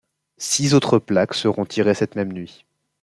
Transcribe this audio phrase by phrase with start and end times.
[0.39, 2.65] Six autres plaques seront tirées cette même nuit.